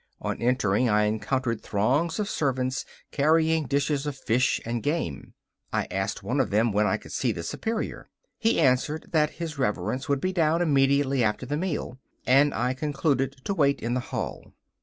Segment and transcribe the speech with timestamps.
[0.19, 5.35] On entering, I encountered throngs of servants carrying dishes of fish and game.
[5.71, 8.09] I asked one of them when I could see the Superior.
[8.39, 13.35] He answered that His Reverence would be down immediately after the meal, and I concluded
[13.45, 14.53] to wait in the hall.